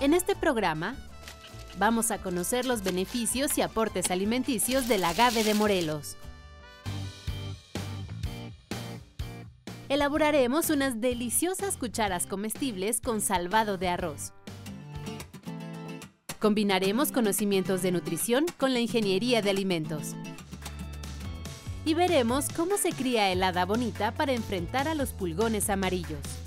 En 0.00 0.14
este 0.14 0.36
programa 0.36 0.94
vamos 1.76 2.12
a 2.12 2.18
conocer 2.18 2.66
los 2.66 2.84
beneficios 2.84 3.58
y 3.58 3.62
aportes 3.62 4.12
alimenticios 4.12 4.86
del 4.86 5.02
agave 5.02 5.42
de 5.42 5.54
Morelos. 5.54 6.16
Elaboraremos 9.88 10.70
unas 10.70 11.00
deliciosas 11.00 11.76
cucharas 11.76 12.26
comestibles 12.26 13.00
con 13.00 13.20
salvado 13.20 13.76
de 13.76 13.88
arroz. 13.88 14.32
Combinaremos 16.38 17.10
conocimientos 17.10 17.82
de 17.82 17.90
nutrición 17.90 18.46
con 18.56 18.74
la 18.74 18.78
ingeniería 18.78 19.42
de 19.42 19.50
alimentos. 19.50 20.14
Y 21.84 21.94
veremos 21.94 22.46
cómo 22.54 22.76
se 22.76 22.90
cría 22.90 23.32
el 23.32 23.42
hada 23.42 23.64
bonita 23.64 24.12
para 24.12 24.32
enfrentar 24.32 24.86
a 24.86 24.94
los 24.94 25.12
pulgones 25.12 25.68
amarillos. 25.70 26.37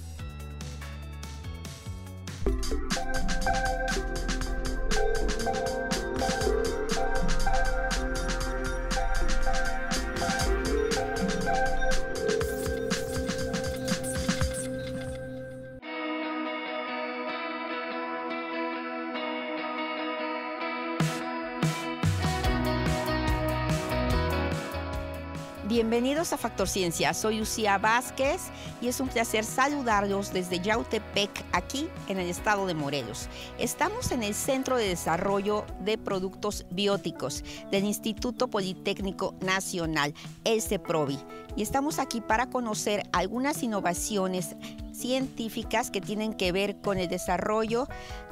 Bienvenidos 25.72 26.34
a 26.34 26.38
Factor 26.38 26.68
Ciencia. 26.68 27.14
Soy 27.14 27.40
Lucía 27.40 27.78
Vázquez 27.78 28.42
y 28.82 28.90
es 28.90 29.00
un 29.00 29.08
placer 29.08 29.46
saludarlos 29.46 30.34
desde 30.34 30.60
Yautepec, 30.60 31.32
aquí 31.54 31.88
en 32.10 32.20
el 32.20 32.28
estado 32.30 32.66
de 32.66 32.74
Morelos. 32.74 33.30
Estamos 33.58 34.12
en 34.12 34.22
el 34.22 34.34
Centro 34.34 34.76
de 34.76 34.90
Desarrollo 34.90 35.66
de 35.80 35.98
Productos 35.98 36.66
Bióticos 36.72 37.46
del 37.72 37.86
Instituto 37.86 38.50
Politécnico 38.50 39.34
Nacional, 39.40 40.14
el 40.44 40.62
CEPROVI, 40.62 41.18
y 41.56 41.62
estamos 41.62 42.00
aquí 42.00 42.20
para 42.20 42.50
conocer 42.50 43.08
algunas 43.14 43.64
innovaciones 43.64 44.58
científicas 44.92 45.90
que 45.90 46.02
tienen 46.02 46.34
que 46.34 46.52
ver 46.52 46.82
con 46.82 46.98
el 46.98 47.08
desarrollo 47.08 47.88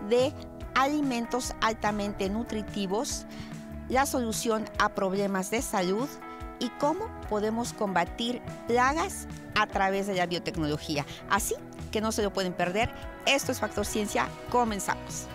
de 0.10 0.34
alimentos 0.76 1.54
altamente 1.62 2.30
nutritivos, 2.30 3.26
la 3.88 4.06
solución 4.06 4.66
a 4.78 4.90
problemas 4.90 5.52
de 5.52 5.62
salud, 5.62 6.10
y 6.60 6.70
cómo 6.80 7.10
podemos 7.30 7.74
combatir 7.74 8.42
plagas 8.68 9.28
a 9.56 9.68
través 9.68 10.08
de 10.08 10.16
la 10.16 10.26
biotecnología. 10.26 11.06
Así 11.30 11.56
que 11.92 12.02
no 12.02 12.12
se 12.12 12.24
lo 12.24 12.32
pueden 12.32 12.54
perder. 12.54 12.90
Esto 13.26 13.52
es 13.52 13.60
Factor 13.60 13.86
Ciencia. 13.86 14.28
Comenzamos. 14.50 15.28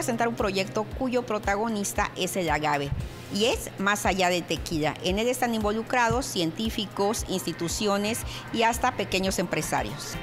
Presentar 0.00 0.28
un 0.28 0.34
proyecto 0.34 0.84
cuyo 0.98 1.26
protagonista 1.26 2.10
es 2.16 2.34
el 2.36 2.48
agave 2.48 2.90
y 3.34 3.44
es 3.44 3.70
más 3.78 4.06
allá 4.06 4.30
de 4.30 4.40
tequila. 4.40 4.94
En 5.04 5.18
él 5.18 5.28
están 5.28 5.54
involucrados 5.54 6.24
científicos, 6.24 7.26
instituciones 7.28 8.20
y 8.54 8.62
hasta 8.62 8.96
pequeños 8.96 9.38
empresarios. 9.38 10.14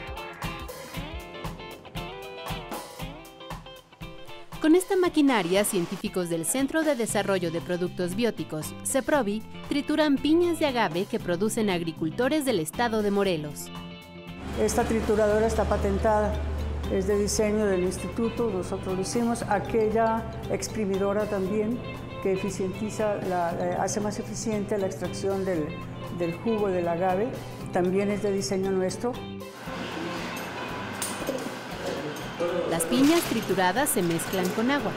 Con 4.60 4.74
esta 4.74 4.96
maquinaria, 4.96 5.64
científicos 5.64 6.28
del 6.30 6.48
Centro 6.48 6.82
de 6.82 6.96
Desarrollo 6.96 7.52
de 7.52 7.62
Productos 7.62 8.16
Bióticos, 8.16 8.74
CEPROVI, 8.84 9.44
trituran 9.70 10.18
piñas 10.18 10.58
de 10.58 10.66
agave 10.66 11.06
que 11.06 11.20
producen 11.20 11.70
agricultores 11.70 12.46
del 12.46 12.62
estado 12.62 13.04
de 13.04 13.12
Morelos. 13.12 13.68
Esta 14.60 14.84
trituradora 14.84 15.46
está 15.46 15.66
patentada 15.66 16.34
es 16.92 17.08
de 17.08 17.18
diseño 17.18 17.66
del 17.66 17.84
instituto, 17.84 18.50
nosotros 18.52 18.96
lo 18.96 19.02
hicimos, 19.02 19.44
aquella 19.44 20.24
exprimidora 20.52 21.26
también 21.26 21.80
que 22.24 22.34
eficientiza, 22.34 23.16
eh, 23.18 23.78
hace 23.80 24.00
más 24.00 24.20
eficiente 24.20 24.78
la 24.78 24.88
extracción 24.88 25.46
del, 25.46 25.68
del 26.18 26.34
jugo 26.40 26.70
del 26.70 26.88
agave, 26.88 27.28
también 27.74 28.10
es 28.10 28.24
de 28.24 28.32
diseño 28.32 28.72
nuestro. 28.72 29.14
Las 32.70 32.84
piñas 32.84 33.22
trituradas 33.22 33.90
se 33.90 34.02
mezclan 34.02 34.48
con 34.50 34.72
agua. 34.72 34.92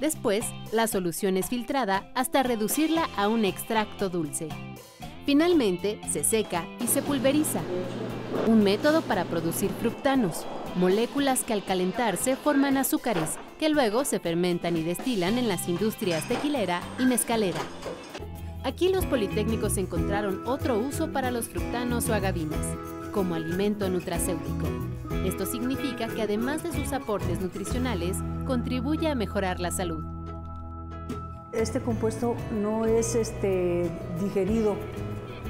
Después, 0.00 0.44
la 0.72 0.88
solución 0.88 1.36
es 1.36 1.48
filtrada 1.48 2.10
hasta 2.14 2.42
reducirla 2.42 3.08
a 3.16 3.28
un 3.28 3.44
extracto 3.44 4.08
dulce. 4.08 4.48
Finalmente, 5.24 6.00
se 6.10 6.24
seca 6.24 6.64
y 6.80 6.88
se 6.88 7.00
pulveriza. 7.00 7.60
Un 8.48 8.64
método 8.64 9.02
para 9.02 9.24
producir 9.24 9.70
fructanos, 9.70 10.46
moléculas 10.74 11.44
que 11.44 11.52
al 11.52 11.64
calentarse 11.64 12.34
forman 12.34 12.76
azúcares, 12.76 13.36
que 13.58 13.68
luego 13.68 14.04
se 14.04 14.18
fermentan 14.18 14.76
y 14.76 14.82
destilan 14.82 15.38
en 15.38 15.48
las 15.48 15.68
industrias 15.68 16.26
tequilera 16.26 16.80
y 16.98 17.06
mezcalera. 17.06 17.60
Aquí 18.64 18.88
los 18.88 19.06
politécnicos 19.06 19.76
encontraron 19.76 20.42
otro 20.46 20.78
uso 20.78 21.12
para 21.12 21.30
los 21.30 21.48
fructanos 21.48 22.08
o 22.08 22.14
agavinas, 22.14 22.66
como 23.12 23.36
alimento 23.36 23.88
nutracéutico. 23.88 24.66
Esto 25.24 25.46
significa 25.46 26.08
que 26.08 26.22
además 26.22 26.64
de 26.64 26.72
sus 26.72 26.92
aportes 26.92 27.40
nutricionales, 27.40 28.16
contribuye 28.44 29.08
a 29.08 29.14
mejorar 29.14 29.60
la 29.60 29.70
salud. 29.70 30.04
Este 31.52 31.80
compuesto 31.80 32.34
no 32.60 32.86
es 32.86 33.14
este, 33.14 33.88
digerido 34.20 34.74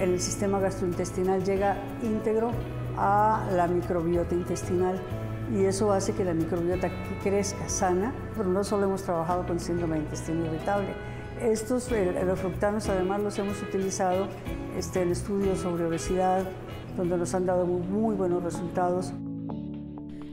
el 0.03 0.21
sistema 0.21 0.59
gastrointestinal 0.59 1.45
llega 1.45 1.77
íntegro 2.03 2.51
a 2.97 3.47
la 3.53 3.69
microbiota 3.69 4.35
intestinal 4.35 5.01
y 5.55 5.65
eso 5.65 5.93
hace 5.93 6.13
que 6.13 6.25
la 6.25 6.35
microbiota 6.35 6.91
crezca 7.23 7.69
sana, 7.69 8.13
pero 8.37 8.49
no 8.49 8.65
solo 8.65 8.87
hemos 8.87 9.05
trabajado 9.05 9.47
con 9.47 9.61
síndrome 9.61 9.97
de 9.97 10.03
intestino 10.03 10.45
irritable. 10.47 10.89
Estos, 11.41 11.91
los 11.91 12.39
fructanos, 12.41 12.89
además 12.89 13.23
los 13.23 13.39
hemos 13.39 13.63
utilizado 13.63 14.27
este, 14.77 15.03
en 15.03 15.11
estudios 15.11 15.61
sobre 15.61 15.85
obesidad, 15.85 16.45
donde 16.97 17.17
nos 17.17 17.35
han 17.35 17.47
dado 17.47 17.67
muy 17.67 18.17
buenos 18.17 18.43
resultados. 18.43 19.13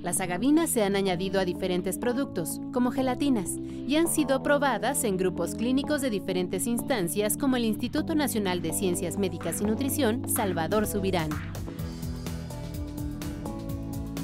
Las 0.02 0.22
agavinas 0.22 0.70
se 0.70 0.84
han 0.84 0.96
añadido 0.96 1.42
a 1.42 1.46
diferentes 1.46 1.98
productos, 1.98 2.62
como 2.72 2.90
gelatinas, 2.90 3.58
y 3.86 3.98
han 3.98 4.08
sido 4.08 4.42
probadas 4.42 5.04
en 5.04 5.18
grupos 5.18 5.56
clínicos 5.56 6.02
de 6.02 6.10
diferentes 6.10 6.68
instancias 6.68 7.36
como 7.36 7.58
el 7.58 7.66
Instituto 7.66 8.16
Nacional 8.16 8.62
de 8.62 8.72
Ciencias 8.72 9.18
Médicas 9.18 9.60
y 9.60 9.66
Nutrición, 9.66 10.30
Salvador 10.30 10.88
Subirán. 10.88 11.30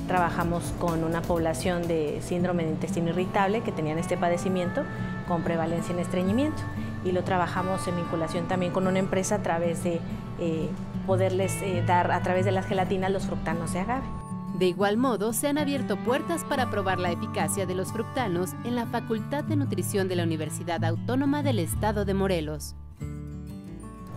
Trabajamos 0.08 0.64
con 0.80 1.04
una 1.04 1.22
población 1.22 1.86
de 1.90 2.22
síndrome 2.22 2.64
de 2.64 2.70
intestino 2.70 3.10
irritable 3.10 3.60
que 3.60 3.74
tenían 3.74 3.98
este 3.98 4.16
padecimiento 4.16 4.84
con 5.28 5.44
prevalencia 5.44 5.94
en 5.94 6.00
estreñimiento 6.00 6.62
y 7.04 7.12
lo 7.12 7.26
trabajamos 7.26 7.86
en 7.90 7.98
vinculación 7.98 8.48
también 8.48 8.72
con 8.72 8.88
una 8.88 9.00
empresa 9.00 9.36
a 9.36 9.44
través 9.44 9.84
de 9.84 10.00
eh, 10.40 10.70
poderles 11.06 11.62
eh, 11.62 11.84
dar 11.86 12.12
a 12.14 12.22
través 12.22 12.46
de 12.46 12.54
las 12.54 12.66
gelatinas 12.66 13.12
los 13.12 13.26
fructanos 13.26 13.74
de 13.74 13.80
agave. 13.80 14.15
De 14.58 14.68
igual 14.68 14.96
modo, 14.96 15.34
se 15.34 15.50
han 15.50 15.58
abierto 15.58 15.98
puertas 15.98 16.46
para 16.46 16.70
probar 16.70 16.98
la 16.98 17.12
eficacia 17.12 17.66
de 17.66 17.76
los 17.76 17.92
fructanos 17.92 18.52
en 18.64 18.76
la 18.76 18.86
Facultad 18.86 19.44
de 19.44 19.58
Nutrición 19.58 20.08
de 20.08 20.16
la 20.16 20.24
Universidad 20.24 20.82
Autónoma 20.86 21.44
del 21.44 21.60
Estado 21.60 22.06
de 22.06 22.14
Morelos. 22.14 22.74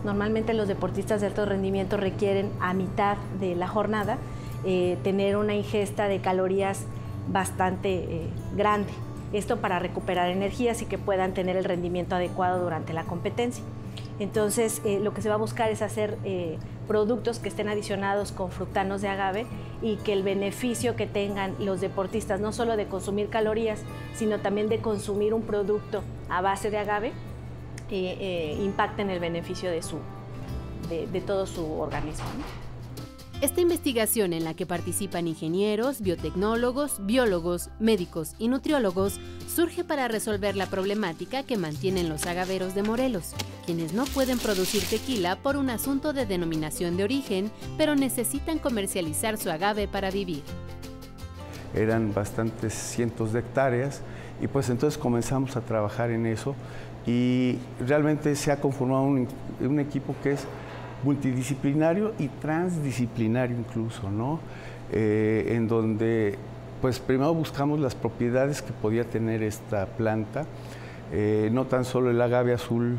Normalmente 0.05 0.53
los 0.53 0.69
deportistas 0.69 1.19
de 1.19 1.27
alto 1.27 1.45
rendimiento 1.45 1.97
requieren 1.97 2.49
a 2.61 2.73
mitad 2.73 3.17
de 3.41 3.53
la 3.57 3.67
jornada 3.67 4.17
eh, 4.63 4.97
tener 5.03 5.35
una 5.35 5.55
ingesta 5.55 6.07
de 6.07 6.21
calorías 6.21 6.85
bastante 7.27 7.89
eh, 7.95 8.29
grande. 8.55 8.91
Esto 9.33 9.57
para 9.57 9.79
recuperar 9.79 10.29
energías 10.29 10.81
y 10.81 10.85
que 10.85 10.97
puedan 10.97 11.33
tener 11.33 11.57
el 11.57 11.65
rendimiento 11.65 12.15
adecuado 12.15 12.63
durante 12.63 12.93
la 12.93 13.03
competencia. 13.03 13.65
Entonces, 14.19 14.81
eh, 14.85 14.99
lo 14.99 15.13
que 15.13 15.21
se 15.21 15.29
va 15.29 15.35
a 15.35 15.37
buscar 15.37 15.69
es 15.71 15.81
hacer 15.81 16.17
eh, 16.23 16.57
productos 16.87 17.39
que 17.39 17.49
estén 17.49 17.69
adicionados 17.69 18.31
con 18.31 18.51
fructanos 18.51 19.01
de 19.01 19.07
agave 19.07 19.45
y 19.81 19.95
que 19.97 20.13
el 20.13 20.23
beneficio 20.23 20.95
que 20.95 21.07
tengan 21.07 21.55
los 21.59 21.81
deportistas, 21.81 22.39
no 22.39 22.51
solo 22.51 22.75
de 22.75 22.87
consumir 22.87 23.29
calorías, 23.29 23.81
sino 24.13 24.39
también 24.39 24.67
de 24.69 24.79
consumir 24.79 25.33
un 25.33 25.43
producto 25.43 26.03
a 26.29 26.41
base 26.41 26.69
de 26.69 26.77
agave, 26.77 27.13
eh, 27.91 28.57
impacten 28.61 29.09
el 29.09 29.19
beneficio 29.19 29.71
de, 29.71 29.81
su, 29.81 29.97
de, 30.89 31.21
todo 31.21 31.45
su 31.45 31.79
organismo. 31.79 32.25
Esta 33.41 33.61
investigación 33.61 34.33
en 34.33 34.43
la 34.43 34.53
que 34.53 34.65
participan 34.65 35.25
ingenieros, 35.25 36.01
biotecnólogos, 36.01 36.99
biólogos, 37.05 37.69
médicos 37.79 38.35
y 38.37 38.49
nutriólogos 38.49 39.17
surge 39.47 39.85
para 39.85 40.09
resolver 40.09 40.57
la 40.57 40.65
problemática 40.65 41.43
que 41.43 41.55
mantienen 41.55 42.09
los 42.09 42.25
agaveros 42.25 42.75
de 42.75 42.83
Morelos, 42.83 43.33
quienes 43.65 43.93
no 43.93 44.03
pueden 44.03 44.39
producir 44.39 44.83
tequila 44.83 45.37
por 45.37 45.55
un 45.55 45.69
asunto 45.69 46.11
de 46.11 46.25
denominación 46.25 46.97
de 46.97 47.05
origen, 47.05 47.49
pero 47.77 47.95
necesitan 47.95 48.59
comercializar 48.59 49.37
su 49.37 49.49
agave 49.49 49.87
para 49.87 50.11
vivir. 50.11 50.43
Eran 51.73 52.13
bastantes 52.13 52.73
cientos 52.73 53.31
de 53.31 53.39
hectáreas 53.39 54.01
y 54.41 54.47
pues 54.47 54.69
entonces 54.69 54.97
comenzamos 54.97 55.55
a 55.55 55.61
trabajar 55.61 56.11
en 56.11 56.25
eso 56.25 56.55
y 57.07 57.55
realmente 57.87 58.35
se 58.35 58.51
ha 58.51 58.59
conformado 58.59 59.03
un, 59.03 59.29
un 59.61 59.79
equipo 59.79 60.13
que 60.21 60.33
es 60.33 60.45
multidisciplinario 61.03 62.13
y 62.19 62.27
transdisciplinario 62.27 63.57
incluso, 63.57 64.09
¿no? 64.09 64.39
Eh, 64.91 65.53
en 65.55 65.67
donde, 65.67 66.37
pues 66.81 66.99
primero 66.99 67.33
buscamos 67.33 67.79
las 67.79 67.95
propiedades 67.95 68.61
que 68.61 68.73
podía 68.73 69.03
tener 69.03 69.43
esta 69.43 69.85
planta, 69.85 70.45
eh, 71.11 71.49
no 71.51 71.65
tan 71.65 71.85
solo 71.85 72.11
el 72.11 72.21
agave 72.21 72.53
azul, 72.53 72.97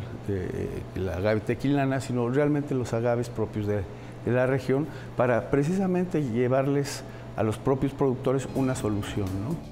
la 0.96 1.16
agave 1.16 1.40
tequilana, 1.40 2.00
sino 2.00 2.28
realmente 2.28 2.74
los 2.74 2.92
agaves 2.92 3.28
propios 3.28 3.66
de, 3.66 3.82
de 4.24 4.32
la 4.32 4.46
región, 4.46 4.86
para 5.16 5.50
precisamente 5.50 6.22
llevarles 6.22 7.04
a 7.36 7.42
los 7.42 7.58
propios 7.58 7.92
productores 7.92 8.48
una 8.54 8.74
solución, 8.74 9.26
¿no? 9.26 9.69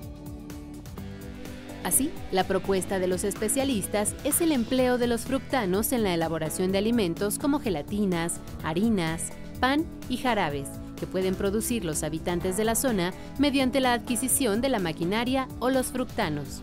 Así, 1.84 2.10
la 2.32 2.44
propuesta 2.44 2.98
de 2.98 3.06
los 3.06 3.24
especialistas 3.24 4.14
es 4.24 4.40
el 4.40 4.52
empleo 4.52 4.98
de 4.98 5.06
los 5.06 5.22
fructanos 5.22 5.92
en 5.92 6.02
la 6.02 6.12
elaboración 6.12 6.72
de 6.72 6.78
alimentos 6.78 7.38
como 7.38 7.60
gelatinas, 7.60 8.40
harinas, 8.64 9.30
pan 9.60 9.84
y 10.08 10.16
jarabes, 10.16 10.68
que 10.98 11.06
pueden 11.06 11.34
producir 11.34 11.84
los 11.84 12.02
habitantes 12.02 12.56
de 12.56 12.64
la 12.64 12.74
zona 12.74 13.12
mediante 13.38 13.80
la 13.80 13.92
adquisición 13.92 14.60
de 14.60 14.68
la 14.68 14.80
maquinaria 14.80 15.48
o 15.60 15.70
los 15.70 15.86
fructanos. 15.86 16.62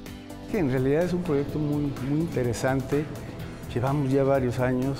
En 0.53 0.69
realidad 0.69 1.03
es 1.03 1.13
un 1.13 1.23
proyecto 1.23 1.59
muy, 1.59 1.91
interesante. 2.11 3.05
Llevamos 3.73 4.11
ya 4.11 4.23
varios 4.23 4.59
años 4.59 4.99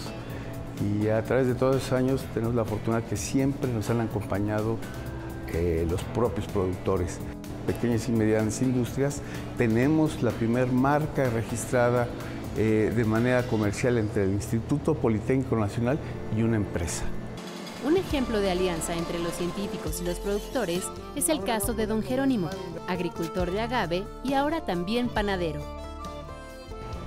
y 0.82 1.08
a 1.08 1.24
través 1.24 1.48
de 1.48 1.56
todos 1.56 1.78
esos 1.78 1.94
años 1.94 2.26
tenemos 2.34 2.56
la 2.56 2.66
fortuna 2.66 3.02
que 3.02 3.16
siempre 3.16 3.72
nos 3.72 3.90
han 3.90 4.02
acompañado 4.02 4.78
eh, 5.54 5.86
los 5.90 6.02
propios 6.04 6.48
productores 6.48 7.20
pequeñas 7.66 8.08
y 8.10 8.12
medianas 8.12 8.62
industrias, 8.62 9.22
tenemos 9.58 10.22
la 10.22 10.32
primera 10.32 10.66
marca 10.66 11.30
registrada 11.30 12.08
eh, 12.58 12.94
de 12.96 13.04
manera 13.04 13.44
comercial 13.44 13.98
entre 13.98 14.24
el 14.24 14.32
Instituto 14.32 14.94
Politécnico 14.94 15.58
Nacional 15.58 16.00
y 16.38 16.42
una 16.42 16.56
empresa. 16.56 17.04
Un 17.86 17.98
ejemplo 17.98 18.40
de 18.40 18.50
alianza 18.50 18.96
entre 18.96 19.20
los 19.20 19.34
científicos 19.34 20.02
y 20.02 20.06
los 20.06 20.20
productores 20.20 20.84
es 21.16 21.30
el 21.30 21.44
caso 21.44 21.74
de 21.74 21.86
don 21.86 22.02
Jerónimo, 22.02 22.50
agricultor 22.88 23.52
de 23.52 23.62
agave 23.62 24.04
y 24.24 24.34
ahora 24.34 24.66
también 24.66 25.08
panadero. 25.10 25.62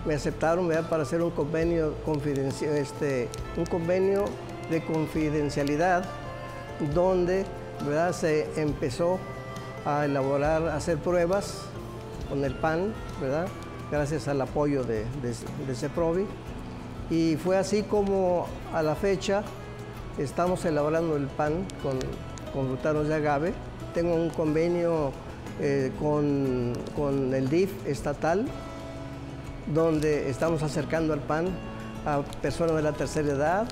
Me 0.06 0.14
aceptaron 0.14 0.70
para 0.88 1.02
hacer 1.02 1.20
un 1.22 1.30
convenio, 1.30 1.94
este, 2.62 3.28
un 3.56 3.66
convenio 3.66 4.26
de 4.70 4.84
confidencialidad 4.84 6.04
donde 6.94 7.44
¿verdad? 7.84 8.12
se 8.12 8.60
empezó 8.60 9.18
a 9.84 10.04
elaborar, 10.04 10.68
hacer 10.68 10.98
pruebas 10.98 11.62
con 12.28 12.44
el 12.44 12.54
pan, 12.54 12.92
¿verdad? 13.20 13.46
Gracias 13.90 14.28
al 14.28 14.40
apoyo 14.40 14.84
de, 14.84 15.04
de, 15.22 15.74
CEPROVI. 15.74 16.26
Y 17.10 17.36
fue 17.36 17.56
así 17.56 17.82
como 17.82 18.46
a 18.74 18.82
la 18.82 18.94
fecha 18.94 19.42
estamos 20.18 20.64
elaborando 20.64 21.16
el 21.16 21.26
pan 21.26 21.64
con, 21.82 21.98
con 22.52 23.08
de 23.08 23.14
agave. 23.14 23.54
Tengo 23.94 24.14
un 24.14 24.28
convenio 24.30 25.12
eh, 25.60 25.90
con, 25.98 26.74
con, 26.94 27.32
el 27.32 27.48
DIF 27.48 27.86
estatal, 27.86 28.46
donde 29.72 30.28
estamos 30.28 30.62
acercando 30.62 31.14
al 31.14 31.20
pan 31.20 31.46
a 32.04 32.20
personas 32.42 32.76
de 32.76 32.82
la 32.82 32.92
tercera 32.92 33.28
edad, 33.28 33.68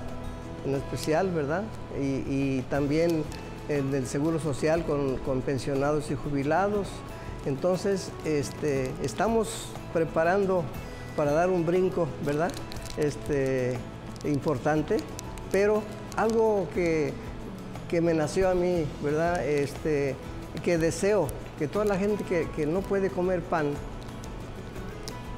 en 0.65 0.75
especial, 0.75 1.29
¿verdad? 1.29 1.63
Y 1.99 2.61
también 2.63 3.23
del 3.67 4.07
Seguro 4.07 4.39
Social 4.39 4.85
con, 4.85 5.41
pensionados 5.41 6.09
y 6.09 6.15
jubilados. 6.15 6.87
Entonces, 7.45 8.11
este, 8.25 8.91
estamos 9.03 9.67
preparando 9.93 10.63
para 11.15 11.31
dar 11.31 11.49
un 11.49 11.65
brinco, 11.65 12.07
¿verdad? 12.25 12.51
Este, 12.97 13.77
importante, 14.25 14.97
pero 15.51 15.83
algo 16.15 16.67
que, 16.73 17.13
me 18.01 18.13
nació 18.13 18.49
a 18.49 18.55
mí, 18.55 18.85
¿verdad? 19.03 19.45
Este, 19.45 20.15
que 20.63 20.77
deseo 20.77 21.27
que 21.59 21.67
toda 21.67 21.85
la 21.85 21.97
gente 21.97 22.23
que, 22.23 22.65
no 22.65 22.81
puede 22.81 23.09
comer 23.09 23.41
pan, 23.41 23.73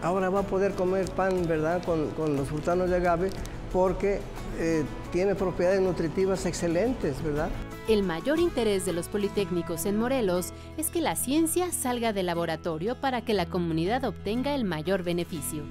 ahora 0.04 0.30
va 0.30 0.42
a 0.42 0.44
poder 0.44 0.74
comer 0.74 1.10
pan, 1.12 1.48
¿verdad? 1.48 1.82
Con, 1.84 2.36
los 2.36 2.48
frutanos 2.48 2.90
de 2.90 2.98
agave, 2.98 3.30
porque 3.74 4.20
eh, 4.60 4.84
tiene 5.12 5.36
propiedades 5.36 5.82
nutritivas 5.82 6.46
excelentes, 6.46 7.24
¿verdad? 7.24 7.50
El 7.90 8.04
mayor 8.04 8.40
interés 8.40 8.86
de 8.86 8.94
los 8.94 9.08
politécnicos 9.08 9.88
en 9.88 9.98
Morelos 9.98 10.54
es 10.78 10.92
que 10.92 11.02
la 11.02 11.16
ciencia 11.16 11.72
salga 11.72 12.14
del 12.14 12.28
laboratorio 12.28 12.94
para 13.02 13.26
que 13.26 13.34
la 13.34 13.48
comunidad 13.48 14.04
obtenga 14.04 14.54
el 14.54 14.64
mayor 14.64 15.02
beneficio. 15.02 15.64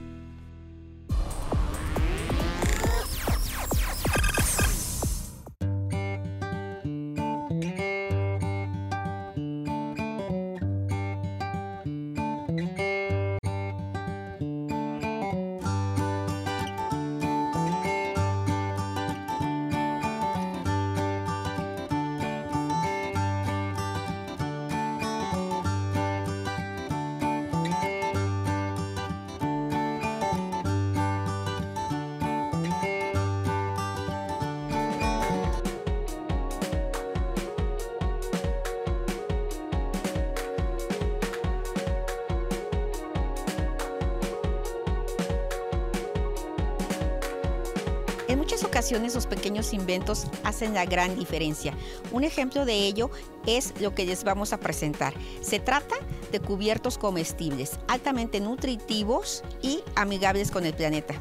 Esos 49.08 49.26
pequeños 49.26 49.72
inventos 49.72 50.26
hacen 50.44 50.74
la 50.74 50.84
gran 50.84 51.16
diferencia. 51.16 51.74
Un 52.12 52.24
ejemplo 52.24 52.64
de 52.64 52.86
ello 52.86 53.10
es 53.46 53.72
lo 53.80 53.94
que 53.94 54.06
les 54.06 54.22
vamos 54.22 54.52
a 54.52 54.60
presentar. 54.60 55.14
Se 55.40 55.58
trata 55.58 55.96
de 56.30 56.40
cubiertos 56.40 56.98
comestibles, 56.98 57.78
altamente 57.88 58.40
nutritivos 58.40 59.42
y 59.62 59.80
amigables 59.96 60.50
con 60.50 60.66
el 60.66 60.74
planeta. 60.74 61.14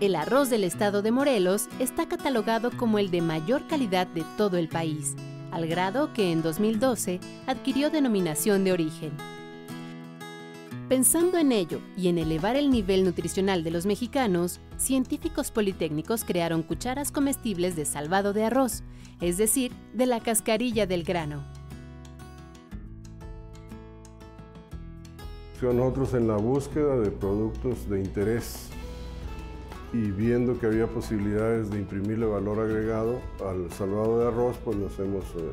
El 0.00 0.14
arroz 0.14 0.48
del 0.48 0.64
estado 0.64 1.02
de 1.02 1.10
Morelos 1.10 1.68
está 1.80 2.08
catalogado 2.08 2.70
como 2.76 2.98
el 2.98 3.10
de 3.10 3.20
mayor 3.20 3.66
calidad 3.66 4.06
de 4.06 4.24
todo 4.36 4.56
el 4.56 4.68
país, 4.68 5.16
al 5.50 5.66
grado 5.66 6.12
que 6.12 6.30
en 6.30 6.40
2012 6.40 7.18
adquirió 7.48 7.90
denominación 7.90 8.62
de 8.62 8.72
origen. 8.72 9.37
Pensando 10.88 11.36
en 11.36 11.52
ello 11.52 11.80
y 11.98 12.08
en 12.08 12.16
elevar 12.16 12.56
el 12.56 12.70
nivel 12.70 13.04
nutricional 13.04 13.62
de 13.62 13.70
los 13.70 13.84
mexicanos, 13.84 14.58
científicos 14.78 15.50
politécnicos 15.50 16.24
crearon 16.24 16.62
cucharas 16.62 17.12
comestibles 17.12 17.76
de 17.76 17.84
salvado 17.84 18.32
de 18.32 18.44
arroz, 18.44 18.82
es 19.20 19.36
decir, 19.36 19.70
de 19.92 20.06
la 20.06 20.20
cascarilla 20.20 20.86
del 20.86 21.04
grano. 21.04 21.44
Nosotros 25.60 26.14
en 26.14 26.26
la 26.26 26.36
búsqueda 26.36 26.98
de 26.98 27.10
productos 27.10 27.86
de 27.90 28.00
interés 28.00 28.70
y 29.92 30.10
viendo 30.10 30.58
que 30.58 30.64
había 30.64 30.86
posibilidades 30.86 31.68
de 31.68 31.80
imprimirle 31.80 32.24
valor 32.24 32.60
agregado 32.60 33.20
al 33.46 33.70
salvado 33.72 34.20
de 34.20 34.28
arroz, 34.28 34.56
pues 34.64 34.78
nos 34.78 34.98
hemos 34.98 35.24
eh, 35.34 35.52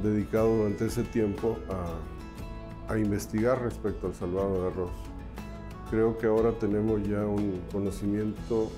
dedicado 0.00 0.58
durante 0.58 0.86
ese 0.86 1.02
tiempo 1.02 1.56
a 1.68 2.13
a 2.88 2.98
investigar 2.98 3.62
respecto 3.62 4.06
al 4.06 4.14
salvado 4.14 4.62
de 4.62 4.66
arroz. 4.68 4.90
Creo 5.90 6.18
que 6.18 6.26
ahora 6.26 6.52
tenemos 6.52 7.02
ya 7.06 7.24
un 7.24 7.60
conocimiento 7.72 8.70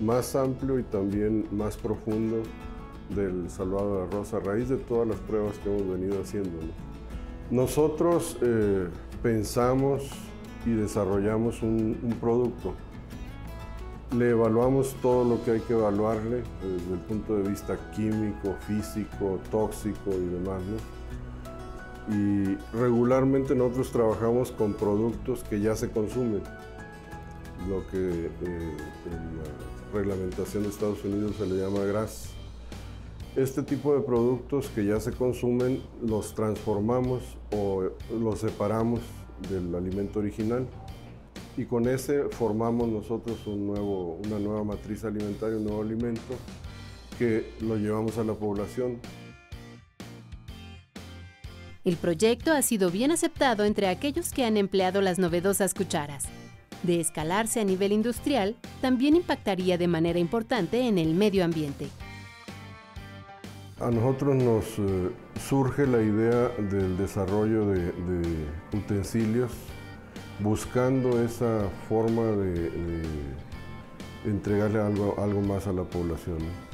más 0.00 0.36
amplio 0.36 0.78
y 0.78 0.82
también 0.82 1.46
más 1.50 1.76
profundo 1.76 2.42
del 3.14 3.48
salvado 3.50 3.96
de 3.96 4.02
arroz 4.04 4.34
a 4.34 4.40
raíz 4.40 4.68
de 4.68 4.76
todas 4.76 5.08
las 5.08 5.18
pruebas 5.20 5.58
que 5.58 5.74
hemos 5.74 5.88
venido 5.88 6.20
haciendo. 6.20 6.58
Nosotros 7.50 8.36
eh, 8.42 8.88
pensamos 9.22 10.10
y 10.66 10.70
desarrollamos 10.70 11.62
un, 11.62 11.96
producto 12.20 12.74
le 14.16 14.30
evaluamos 14.30 14.96
todo 15.02 15.22
lo 15.22 15.44
que 15.44 15.50
hay 15.52 15.60
que 15.60 15.74
evaluarle 15.74 16.42
desde 16.62 16.94
el 16.94 17.00
punto 17.00 17.36
de 17.36 17.50
vista 17.50 17.78
químico, 17.94 18.54
físico, 18.66 19.38
tóxico 19.50 20.10
y 20.12 20.26
demás. 20.32 20.62
Y 22.10 22.56
regularmente 22.76 23.54
nosotros 23.54 23.92
trabajamos 23.92 24.50
con 24.50 24.74
productos 24.74 25.44
que 25.44 25.60
ya 25.60 25.76
se 25.76 25.90
consumen, 25.90 26.42
lo 27.68 27.86
que 27.88 28.26
eh, 28.26 28.76
en 29.06 29.38
la 29.38 29.92
reglamentación 29.92 30.62
de 30.62 30.70
Estados 30.70 31.04
Unidos 31.04 31.36
se 31.36 31.46
le 31.46 31.56
llama 31.60 31.80
GRAS. 31.80 32.30
Este 33.36 33.62
tipo 33.62 33.94
de 33.94 34.00
productos 34.00 34.68
que 34.68 34.86
ya 34.86 35.00
se 35.00 35.12
consumen 35.12 35.82
los 36.02 36.34
transformamos 36.34 37.36
o 37.52 37.90
los 38.18 38.40
separamos 38.40 39.00
del 39.50 39.74
alimento 39.74 40.18
original 40.18 40.66
y 41.58 41.64
con 41.64 41.88
ese 41.88 42.22
formamos 42.30 42.88
nosotros 42.88 43.44
un 43.46 43.66
nuevo, 43.66 44.20
una 44.24 44.38
nueva 44.38 44.62
matriz 44.62 45.04
alimentaria, 45.04 45.56
un 45.56 45.64
nuevo 45.64 45.82
alimento 45.82 46.34
que 47.18 47.52
lo 47.60 47.76
llevamos 47.76 48.16
a 48.16 48.22
la 48.22 48.34
población. 48.34 48.98
El 51.88 51.96
proyecto 51.96 52.52
ha 52.52 52.60
sido 52.60 52.90
bien 52.90 53.12
aceptado 53.12 53.64
entre 53.64 53.88
aquellos 53.88 54.30
que 54.30 54.44
han 54.44 54.58
empleado 54.58 55.00
las 55.00 55.18
novedosas 55.18 55.72
cucharas. 55.72 56.26
De 56.82 57.00
escalarse 57.00 57.62
a 57.62 57.64
nivel 57.64 57.92
industrial, 57.92 58.56
también 58.82 59.16
impactaría 59.16 59.78
de 59.78 59.88
manera 59.88 60.18
importante 60.18 60.86
en 60.86 60.98
el 60.98 61.14
medio 61.14 61.46
ambiente. 61.46 61.88
A 63.80 63.90
nosotros 63.90 64.36
nos 64.36 64.64
eh, 64.78 65.10
surge 65.48 65.86
la 65.86 66.02
idea 66.02 66.48
del 66.58 66.98
desarrollo 66.98 67.64
de 67.64 67.90
utensilios 68.74 69.52
buscando 70.40 71.24
esa 71.24 71.70
forma 71.88 72.22
de, 72.22 73.02
entregarle 74.26 74.78
algo, 74.78 75.14
algo, 75.18 75.40
más 75.40 75.66
a 75.66 75.72
la 75.72 75.84
población. 75.84 76.67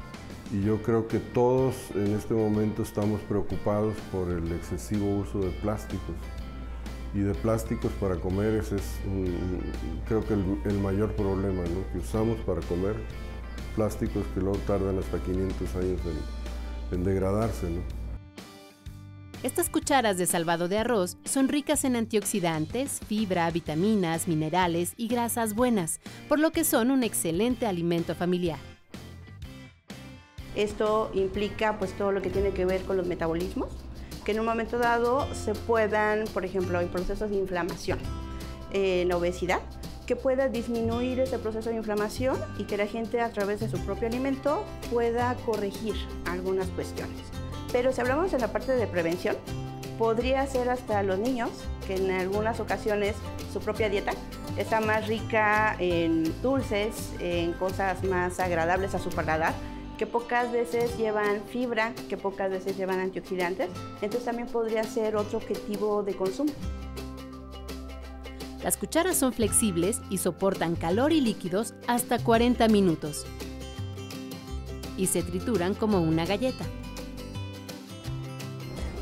Y 0.52 0.62
yo 0.62 0.82
creo 0.82 1.08
que 1.08 1.18
todos 1.18 1.74
en 1.94 2.14
este 2.14 2.34
momento 2.34 2.82
estamos 2.82 3.20
preocupados 3.22 3.94
por 4.12 4.30
el 4.30 4.52
excesivo 4.52 5.18
uso 5.18 5.40
de 5.40 5.50
plásticos. 5.50 6.14
Y 7.14 7.20
de 7.20 7.34
plásticos 7.34 7.92
para 7.92 8.16
comer 8.16 8.54
ese 8.54 8.76
es 8.76 8.98
creo 10.06 10.24
que 10.24 10.34
el, 10.34 10.78
mayor 10.80 11.14
problema 11.14 11.62
que 11.92 11.98
usamos 11.98 12.38
para 12.40 12.60
comer. 12.62 12.96
Plásticos 13.76 14.24
que 14.34 14.40
luego 14.40 14.58
tardan 14.66 14.98
hasta 14.98 15.18
500 15.18 15.76
años 15.76 16.00
en, 16.04 16.96
en 16.96 17.04
degradarse. 17.04 17.70
¿no? 17.70 18.04
Estas 19.44 19.68
cucharas 19.68 20.16
de 20.16 20.24
salvado 20.24 20.68
de 20.68 20.78
arroz 20.78 21.18
son 21.26 21.48
ricas 21.48 21.84
en 21.84 21.96
antioxidantes, 21.96 23.00
fibra, 23.06 23.50
vitaminas, 23.50 24.26
minerales 24.26 24.94
y 24.96 25.06
grasas 25.06 25.54
buenas, 25.54 26.00
por 26.28 26.38
lo 26.38 26.50
que 26.50 26.64
son 26.64 26.90
un 26.90 27.02
excelente 27.02 27.66
alimento 27.66 28.14
familiar. 28.14 28.73
Esto 30.54 31.10
implica 31.14 31.78
pues 31.78 31.96
todo 31.96 32.12
lo 32.12 32.22
que 32.22 32.30
tiene 32.30 32.50
que 32.50 32.64
ver 32.64 32.82
con 32.82 32.96
los 32.96 33.06
metabolismos, 33.06 33.68
que 34.24 34.32
en 34.32 34.40
un 34.40 34.46
momento 34.46 34.78
dado 34.78 35.26
se 35.34 35.54
puedan, 35.54 36.24
por 36.32 36.44
ejemplo, 36.44 36.80
en 36.80 36.88
procesos 36.88 37.30
de 37.30 37.36
inflamación, 37.36 37.98
en 38.72 39.12
obesidad, 39.12 39.60
que 40.06 40.16
pueda 40.16 40.48
disminuir 40.48 41.20
ese 41.20 41.38
proceso 41.38 41.70
de 41.70 41.76
inflamación 41.76 42.36
y 42.58 42.64
que 42.64 42.76
la 42.76 42.86
gente 42.86 43.20
a 43.20 43.30
través 43.30 43.60
de 43.60 43.68
su 43.68 43.78
propio 43.80 44.08
alimento 44.08 44.64
pueda 44.92 45.34
corregir 45.46 45.94
algunas 46.26 46.68
cuestiones. 46.68 47.20
Pero 47.72 47.92
si 47.92 48.00
hablamos 48.00 48.32
en 48.32 48.40
la 48.40 48.52
parte 48.52 48.72
de 48.72 48.86
prevención, 48.86 49.36
podría 49.98 50.46
ser 50.46 50.68
hasta 50.68 51.02
los 51.02 51.18
niños, 51.18 51.50
que 51.86 51.96
en 51.96 52.10
algunas 52.10 52.60
ocasiones 52.60 53.16
su 53.52 53.60
propia 53.60 53.88
dieta 53.88 54.12
está 54.56 54.80
más 54.80 55.06
rica 55.06 55.76
en 55.78 56.32
dulces, 56.42 57.12
en 57.18 57.52
cosas 57.54 58.02
más 58.04 58.40
agradables 58.40 58.94
a 58.94 58.98
su 58.98 59.10
paladar, 59.10 59.54
que 59.98 60.06
pocas 60.06 60.50
veces 60.52 60.96
llevan 60.98 61.42
fibra, 61.46 61.94
que 62.08 62.16
pocas 62.16 62.50
veces 62.50 62.76
llevan 62.76 63.00
antioxidantes, 63.00 63.68
entonces 64.02 64.24
también 64.24 64.48
podría 64.48 64.84
ser 64.84 65.16
otro 65.16 65.38
objetivo 65.38 66.02
de 66.02 66.14
consumo. 66.14 66.52
Las 68.62 68.76
cucharas 68.78 69.18
son 69.18 69.32
flexibles 69.32 70.00
y 70.08 70.18
soportan 70.18 70.74
calor 70.74 71.12
y 71.12 71.20
líquidos 71.20 71.74
hasta 71.86 72.18
40 72.18 72.66
minutos. 72.68 73.26
Y 74.96 75.06
se 75.08 75.22
trituran 75.22 75.74
como 75.74 76.00
una 76.00 76.24
galleta. 76.24 76.64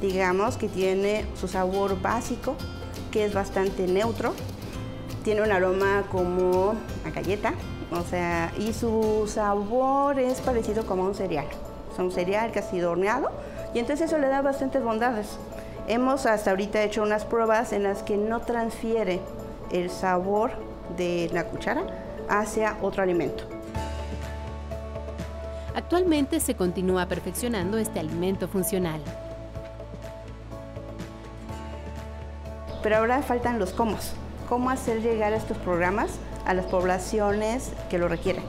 Digamos 0.00 0.56
que 0.56 0.68
tiene 0.68 1.24
su 1.40 1.46
sabor 1.46 2.00
básico, 2.02 2.56
que 3.12 3.24
es 3.24 3.34
bastante 3.34 3.86
neutro, 3.86 4.34
tiene 5.22 5.42
un 5.42 5.52
aroma 5.52 6.04
como 6.10 6.74
a 7.04 7.10
galleta, 7.10 7.54
o 7.94 8.02
sea, 8.02 8.52
y 8.58 8.72
su 8.72 9.26
sabor 9.26 10.18
es 10.18 10.40
parecido 10.40 10.86
como 10.86 11.04
a 11.04 11.08
un 11.08 11.14
cereal. 11.14 11.46
Es 11.92 11.98
un 11.98 12.10
cereal 12.10 12.50
que 12.52 12.60
ha 12.60 12.62
sido 12.62 12.92
horneado 12.92 13.30
y 13.74 13.78
entonces 13.78 14.08
eso 14.08 14.18
le 14.18 14.28
da 14.28 14.42
bastantes 14.42 14.82
bondades. 14.82 15.38
Hemos 15.88 16.26
hasta 16.26 16.50
ahorita 16.50 16.82
hecho 16.82 17.02
unas 17.02 17.24
pruebas 17.24 17.72
en 17.72 17.82
las 17.82 18.02
que 18.02 18.16
no 18.16 18.40
transfiere 18.40 19.20
el 19.70 19.90
sabor 19.90 20.52
de 20.96 21.28
la 21.32 21.44
cuchara 21.44 21.84
hacia 22.28 22.76
otro 22.82 23.02
alimento. 23.02 23.44
Actualmente 25.74 26.38
se 26.40 26.54
continúa 26.54 27.06
perfeccionando 27.06 27.78
este 27.78 27.98
alimento 27.98 28.46
funcional. 28.46 29.00
Pero 32.82 32.96
ahora 32.96 33.22
faltan 33.22 33.58
los 33.58 33.72
cómo. 33.72 33.96
Cómo 34.48 34.70
hacer 34.70 35.00
llegar 35.00 35.32
estos 35.32 35.56
programas 35.58 36.18
a 36.44 36.54
las 36.54 36.66
poblaciones 36.66 37.72
que 37.90 37.98
lo 37.98 38.08
requieren 38.08 38.44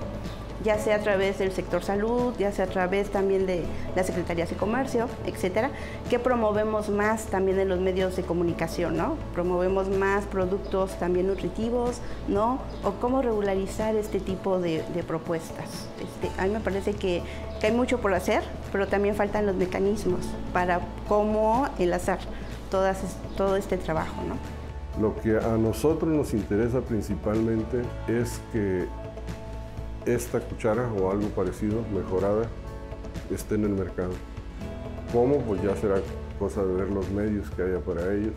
ya 0.64 0.78
sea 0.80 0.96
a 0.96 1.00
través 1.00 1.40
del 1.40 1.52
sector 1.52 1.84
salud, 1.84 2.34
ya 2.38 2.52
sea 2.52 2.66
a 2.66 2.68
través 2.68 3.12
también 3.12 3.46
de 3.46 3.66
las 3.96 4.08
secretarías 4.08 4.50
de 4.50 4.56
comercio, 4.56 5.10
etcétera, 5.26 5.72
que 6.10 6.20
promovemos 6.20 6.90
más 6.90 7.26
también 7.26 7.60
en 7.60 7.70
los 7.70 7.80
medios 7.80 8.16
de 8.16 8.24
comunicación, 8.24 8.98
¿no? 8.98 9.18
Promovemos 9.34 9.90
más 9.90 10.26
productos 10.26 10.98
también 11.00 11.28
nutritivos, 11.28 12.00
¿no? 12.28 12.60
O 12.84 12.94
cómo 12.94 13.22
regularizar 13.22 13.96
este 13.96 14.20
tipo 14.20 14.60
de, 14.60 14.84
propuestas. 15.08 15.88
Este, 16.02 16.42
a 16.42 16.46
mí 16.46 16.52
me 16.52 16.60
parece 16.60 16.94
que, 16.94 17.22
hay 17.62 17.72
mucho 17.72 18.02
por 18.02 18.14
hacer, 18.14 18.44
pero 18.74 18.88
también 18.88 19.16
faltan 19.16 19.46
los 19.46 19.56
mecanismos 19.56 20.26
para 20.52 20.82
cómo 21.08 21.70
enlazar 21.80 22.20
todo 22.70 23.56
este 23.56 23.78
trabajo. 23.78 24.22
¿no? 24.28 24.63
Lo 25.00 25.16
que 25.16 25.38
a 25.38 25.58
nosotros 25.58 26.12
nos 26.12 26.34
interesa 26.34 26.82
principalmente 26.82 27.82
es 28.08 28.40
que 28.52 28.86
esta 30.06 30.40
cuchara 30.40 30.88
o 30.94 31.10
algo 31.10 31.28
parecido, 31.30 31.82
mejorada, 31.94 32.44
esté 33.32 33.56
en 33.56 33.64
el 33.64 33.72
mercado. 33.72 34.14
¿Cómo? 35.12 35.40
Pues 35.40 35.64
ya 35.64 35.76
será 35.78 35.96
cosa 36.38 36.64
de 36.64 36.74
ver 36.74 36.90
los 36.92 37.10
medios 37.12 37.50
que 37.52 37.64
haya 37.64 37.80
para 37.80 38.14
ellos, 38.14 38.34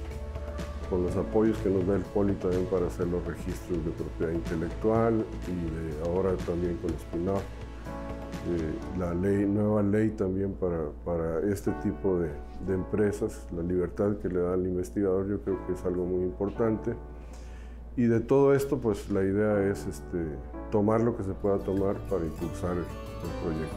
con 0.89 1.03
los 1.03 1.17
apoyos 1.17 1.59
que 1.59 1.69
nos 1.69 1.87
da 1.87 1.97
el 1.97 2.03
POLI 2.03 2.35
también 2.35 2.65
para 2.67 2.87
hacer 2.87 3.07
los 3.09 3.25
registros 3.27 3.85
de 3.85 3.91
propiedad 3.91 4.33
intelectual 4.33 5.27
y 5.49 6.05
de 6.05 6.09
ahora 6.09 6.37
también 6.37 6.77
con 6.77 6.91
Spinoff 6.91 7.43
la 8.99 9.15
ley, 9.15 9.47
nueva 9.47 9.83
ley 9.83 10.11
también 10.11 10.53
para, 10.55 10.91
para 11.05 11.41
este 11.51 11.71
tipo 11.83 12.19
de, 12.19 12.31
de, 12.67 12.75
empresas, 12.75 13.47
la 13.55 13.63
libertad 13.63 14.17
que 14.17 14.29
le 14.29 14.41
da 14.41 14.55
al 14.55 14.67
investigador, 14.67 15.29
yo 15.29 15.41
creo 15.41 15.67
que 15.67 15.73
es 15.73 15.85
algo 15.85 16.05
muy 16.05 16.25
importante. 16.25 16.95
Y 17.97 18.05
de 18.05 18.21
todo 18.21 18.55
esto, 18.55 18.79
pues 18.79 19.11
la 19.11 19.23
idea 19.23 19.71
es 19.71 19.87
este, 19.87 20.19
tomar 20.71 21.01
lo 21.01 21.17
que 21.17 21.25
se 21.25 21.33
pueda 21.33 21.59
tomar 21.59 21.97
para 22.09 22.25
impulsar 22.25 22.77
el 22.77 22.85
proyecto. 23.43 23.77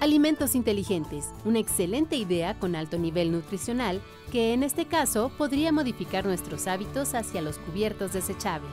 Alimentos 0.00 0.54
inteligentes, 0.54 1.30
una 1.44 1.58
excelente 1.58 2.16
idea 2.16 2.58
con 2.58 2.76
alto 2.76 2.98
nivel 2.98 3.32
nutricional 3.32 4.02
que 4.30 4.52
en 4.52 4.62
este 4.62 4.86
caso 4.86 5.30
podría 5.38 5.72
modificar 5.72 6.26
nuestros 6.26 6.66
hábitos 6.66 7.14
hacia 7.14 7.40
los 7.40 7.58
cubiertos 7.58 8.12
desechables. 8.12 8.70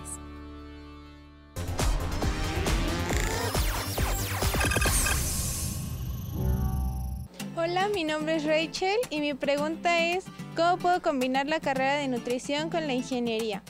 Hola, 7.63 7.87
mi 7.87 8.03
nombre 8.03 8.35
es 8.35 8.43
Rachel 8.43 8.97
y 9.09 9.21
mi 9.21 9.33
pregunta 9.33 10.05
es, 10.05 10.25
¿cómo 10.53 10.75
puedo 10.77 11.01
combinar 11.01 11.47
la 11.47 11.61
carrera 11.61 11.93
de 11.93 12.09
nutrición 12.09 12.69
con 12.69 12.87
la 12.87 12.93
ingeniería? 12.93 13.63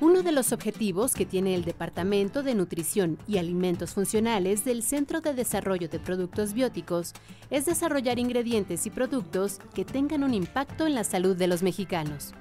Uno 0.00 0.24
de 0.24 0.32
los 0.32 0.50
objetivos 0.50 1.14
que 1.14 1.24
tiene 1.26 1.54
el 1.54 1.64
Departamento 1.64 2.42
de 2.42 2.56
Nutrición 2.56 3.18
y 3.28 3.38
Alimentos 3.38 3.94
Funcionales 3.94 4.64
del 4.64 4.82
Centro 4.82 5.20
de 5.20 5.32
Desarrollo 5.32 5.88
de 5.88 6.00
Productos 6.00 6.54
Bióticos 6.54 7.12
es 7.50 7.66
desarrollar 7.66 8.18
ingredientes 8.18 8.84
y 8.86 8.90
productos 8.90 9.60
que 9.72 9.84
tengan 9.84 10.24
un 10.24 10.34
impacto 10.34 10.88
en 10.88 10.96
la 10.96 11.04
salud 11.04 11.36
de 11.36 11.46
los 11.46 11.62
mexicanos. 11.62 12.34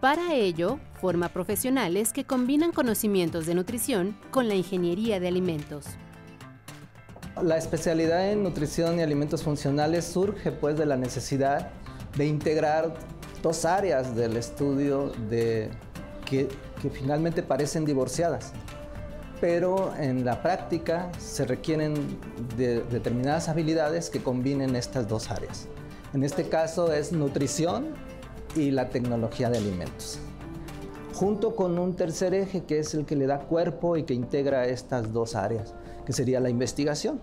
Para 0.00 0.34
ello, 0.34 0.78
forma 1.00 1.30
profesionales 1.30 2.12
que 2.12 2.22
combinan 2.22 2.70
conocimientos 2.70 3.46
de 3.46 3.56
nutrición 3.56 4.16
con 4.30 4.46
la 4.46 4.54
ingeniería 4.54 5.18
de 5.18 5.26
alimentos. 5.26 5.86
La 7.42 7.56
especialidad 7.56 8.30
en 8.30 8.42
nutrición 8.42 8.98
y 8.98 9.02
alimentos 9.02 9.42
funcionales 9.42 10.04
surge 10.04 10.52
pues 10.52 10.76
de 10.76 10.84
la 10.84 10.96
necesidad 10.96 11.70
de 12.16 12.26
integrar 12.26 12.94
dos 13.42 13.64
áreas 13.64 14.14
del 14.14 14.36
estudio 14.36 15.12
de, 15.30 15.70
que, 16.26 16.48
finalmente 16.92 17.42
parecen 17.42 17.84
divorciadas. 17.84 18.52
pero 19.40 19.94
en 19.96 20.26
la 20.26 20.42
práctica 20.42 21.10
se 21.18 21.46
requieren 21.46 21.94
de 22.58 22.82
determinadas 22.82 23.48
habilidades 23.48 24.10
que 24.10 24.22
combinen 24.22 24.76
estas 24.76 25.08
dos 25.08 25.30
áreas. 25.30 25.66
En 26.12 26.24
este 26.24 26.50
caso 26.50 26.92
es 26.92 27.12
nutrición 27.12 27.94
y 28.54 28.70
la 28.70 28.90
tecnología 28.90 29.48
de 29.48 29.56
alimentos. 29.56 30.18
Junto 31.14 31.54
con 31.54 31.78
un 31.78 31.96
tercer 31.96 32.34
eje 32.34 32.64
que 32.64 32.80
es 32.80 32.92
el 32.92 33.06
que 33.06 33.16
le 33.16 33.26
da 33.26 33.38
cuerpo 33.38 33.96
y 33.96 34.02
que 34.02 34.12
integra 34.12 34.66
estas 34.66 35.10
dos 35.10 35.34
áreas, 35.34 35.74
que 36.04 36.12
sería 36.12 36.40
la 36.40 36.50
investigación. 36.50 37.20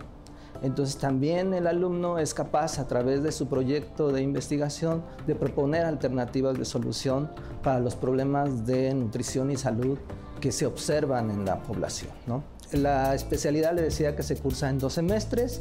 Entonces 0.62 0.96
también 0.96 1.54
el 1.54 1.66
alumno 1.66 2.18
es 2.18 2.34
capaz 2.34 2.78
a 2.78 2.88
través 2.88 3.22
de 3.22 3.30
su 3.30 3.48
proyecto 3.48 4.10
de 4.10 4.22
investigación 4.22 5.04
de 5.26 5.34
proponer 5.34 5.84
alternativas 5.84 6.58
de 6.58 6.64
solución 6.64 7.30
para 7.62 7.78
los 7.78 7.94
problemas 7.94 8.66
de 8.66 8.92
nutrición 8.94 9.50
y 9.50 9.56
salud 9.56 9.98
que 10.40 10.52
se 10.52 10.66
observan 10.66 11.30
en 11.30 11.44
la 11.44 11.62
población. 11.62 12.10
La 12.72 13.14
especialidad 13.14 13.74
le 13.74 13.82
decía 13.82 14.14
que 14.14 14.22
se 14.22 14.36
cursa 14.36 14.68
en 14.68 14.78
dos 14.78 14.94
semestres. 14.94 15.60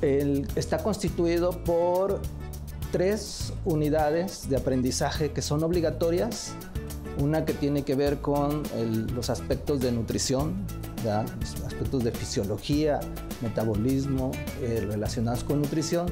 está 0.00 0.78
constituido 0.78 1.50
por 1.64 2.20
tres 2.92 3.52
unidades 3.64 4.48
de 4.48 4.56
aprendizaje 4.56 5.32
que 5.32 5.42
son 5.42 5.62
obligatorias. 5.64 6.52
Una 7.20 7.44
que 7.44 7.52
tiene 7.52 7.82
que 7.82 7.94
ver 7.94 8.18
con 8.18 8.62
los 9.14 9.30
aspectos 9.30 9.80
de 9.80 9.92
nutrición, 9.92 10.66
los 11.04 11.62
aspectos 11.66 12.04
de 12.04 12.12
fisiología, 12.12 13.00
metabolismo 13.42 14.32
eh, 14.60 14.86
relacionados 14.88 15.44
con 15.44 15.60
nutrición. 15.60 16.06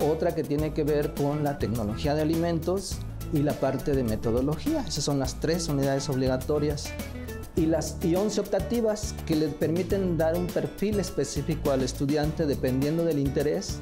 Otra 0.00 0.34
que 0.34 0.42
tiene 0.42 0.72
que 0.72 0.84
ver 0.84 1.14
con 1.14 1.44
la 1.44 1.58
tecnología 1.58 2.14
de 2.14 2.22
alimentos 2.22 2.98
y 3.32 3.38
la 3.38 3.52
parte 3.52 3.92
de 3.92 4.02
metodología. 4.02 4.84
Esas 4.86 5.04
son 5.04 5.18
las 5.18 5.40
tres 5.40 5.68
unidades 5.68 6.08
obligatorias. 6.08 6.90
Y 7.56 7.66
las 7.66 7.98
y 8.02 8.16
11 8.16 8.40
optativas 8.40 9.14
que 9.26 9.36
le 9.36 9.46
permiten 9.46 10.16
dar 10.16 10.36
un 10.36 10.48
perfil 10.48 10.98
específico 10.98 11.70
al 11.70 11.82
estudiante 11.82 12.46
dependiendo 12.46 13.04
del 13.04 13.20
interés 13.20 13.78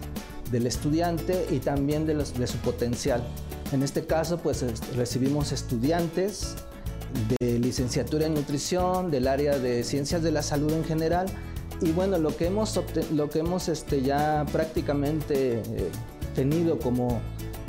del 0.53 0.67
estudiante 0.67 1.47
y 1.51 1.59
también 1.59 2.07
de, 2.07 2.15
de 2.15 2.47
su 2.47 2.59
potencial. 2.59 3.25
En 3.73 3.83
este 3.83 4.05
caso, 4.05 4.37
pues 4.37 4.65
recibimos 4.95 5.51
estudiantes 5.51 6.57
de 7.39 7.59
licenciatura 7.59 8.27
en 8.27 8.35
nutrición, 8.35 9.11
del 9.11 9.29
área 9.29 9.59
de 9.59 9.85
ciencias 9.85 10.23
de 10.23 10.33
la 10.33 10.43
salud 10.43 10.73
en 10.73 10.85
general. 10.85 11.27
Y 11.81 11.93
bueno, 11.93 12.19
lo 12.19 12.37
que 12.37 12.47
hemos, 12.47 12.79
lo 13.13 13.29
que 13.29 13.41
hemos 13.41 13.69
este, 13.69 14.03
ya 14.03 14.47
prácticamente 14.53 15.59
eh, 15.59 15.63
tenido 16.35 16.79
como, 16.79 17.21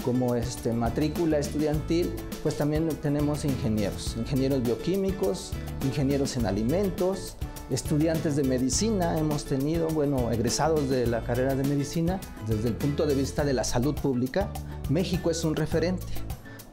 como 0.05 0.35
este, 0.35 0.71
matrícula 0.73 1.39
estudiantil, 1.39 2.12
pues 2.43 2.55
también 2.55 2.88
tenemos 3.01 3.43
ingenieros, 3.45 4.15
ingenieros 4.17 4.62
bioquímicos, 4.62 5.51
ingenieros 5.83 6.38
en 6.38 6.45
alimentos, 6.45 7.35
estudiantes 7.71 8.35
de 8.35 8.43
medicina, 8.43 9.17
hemos 9.17 9.45
tenido, 9.45 9.88
bueno, 9.88 10.31
egresados 10.31 10.89
de 10.89 11.07
la 11.07 11.23
carrera 11.23 11.55
de 11.55 11.63
medicina, 11.63 12.19
desde 12.47 12.67
el 12.67 12.75
punto 12.75 13.07
de 13.07 13.15
vista 13.15 13.43
de 13.43 13.53
la 13.53 13.63
salud 13.63 13.95
pública, 13.95 14.51
México 14.89 15.31
es 15.31 15.43
un 15.43 15.55
referente 15.55 16.05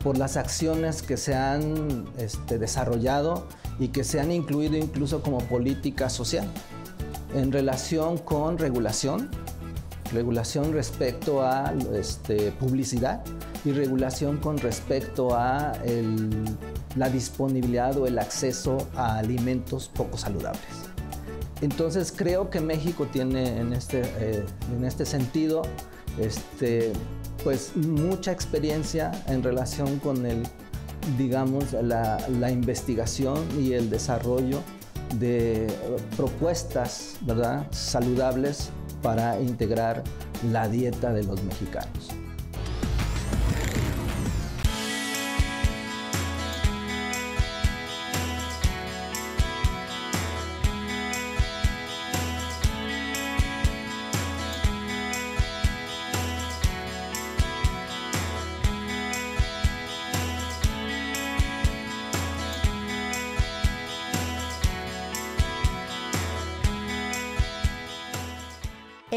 por 0.02 0.16
las 0.16 0.36
acciones 0.36 1.02
que 1.02 1.16
se 1.16 1.34
han 1.34 2.06
este, 2.18 2.58
desarrollado 2.58 3.46
y 3.78 3.88
que 3.88 4.04
se 4.04 4.20
han 4.20 4.32
incluido 4.32 4.76
incluso 4.76 5.22
como 5.22 5.38
política 5.38 6.08
social 6.08 6.46
en 7.34 7.52
relación 7.52 8.18
con 8.18 8.58
regulación, 8.58 9.28
regulación 10.12 10.72
respecto 10.72 11.42
a 11.42 11.72
este, 11.94 12.52
publicidad 12.52 13.22
y 13.64 13.72
regulación 13.72 14.38
con 14.38 14.58
respecto 14.58 15.36
a 15.36 15.72
la 16.96 17.08
disponibilidad 17.08 17.96
o 17.96 18.06
el 18.06 18.18
acceso 18.18 18.88
a 18.96 19.18
alimentos 19.18 19.90
poco 19.94 20.16
saludables. 20.16 20.90
Entonces 21.60 22.12
creo 22.14 22.48
que 22.48 22.60
México 22.60 23.06
tiene 23.12 23.60
en 23.60 23.74
este, 23.74 24.02
eh, 24.18 24.44
en 24.74 24.84
este 24.84 25.04
sentido 25.04 25.62
este, 26.18 26.92
pues 27.42 27.76
mucha 27.76 28.32
experiencia 28.32 29.10
en 29.26 29.42
relación 29.42 29.98
con 29.98 30.26
el, 30.26 30.42
digamos, 31.18 31.72
la, 31.72 32.18
la 32.28 32.50
investigación 32.50 33.38
y 33.58 33.72
el 33.72 33.90
desarrollo 33.90 34.60
de 35.18 35.66
propuestas 36.16 37.16
¿verdad? 37.22 37.66
saludables 37.70 38.70
para 39.02 39.40
integrar 39.40 40.04
la 40.52 40.68
dieta 40.68 41.12
de 41.12 41.24
los 41.24 41.42
mexicanos. 41.42 42.10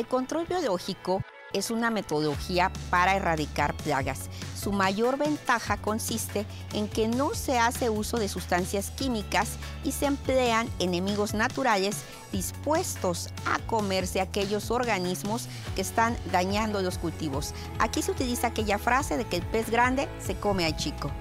El 0.04 0.10
control 0.10 0.46
biológico 0.48 1.22
es 1.54 1.72
una 1.72 1.90
metodología 1.90 2.74
para 2.90 3.16
erradicar 3.16 3.74
plagas. 3.74 4.30
Su 4.54 4.74
mayor 4.74 5.18
ventaja 5.18 5.78
consiste 5.78 6.46
en 6.74 6.90
que 6.90 7.08
no 7.08 7.34
se 7.36 7.58
hace 7.58 7.90
uso 7.90 8.18
de 8.18 8.28
sustancias 8.28 8.92
químicas 8.92 9.52
y 9.86 9.94
se 9.94 10.08
emplean 10.08 10.68
enemigos 10.80 11.34
naturales 11.34 12.04
dispuestos 12.34 13.30
a 13.46 13.60
comerse 13.60 14.20
aquellos 14.20 14.72
organismos 14.72 15.48
que 15.74 15.84
están 15.84 16.18
dañando 16.34 16.82
los 16.82 16.98
cultivos. 16.98 17.54
Aquí 17.80 18.02
se 18.02 18.12
utiliza 18.12 18.48
aquella 18.48 18.80
frase 18.80 19.16
de 19.16 19.24
que 19.24 19.38
el 19.38 19.44
pez 19.44 19.70
grande 19.70 20.10
se 20.20 20.36
come 20.36 20.66
al 20.66 20.76
chico. 20.76 21.12